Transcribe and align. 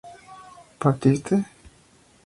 ¿partiste? 0.81 1.35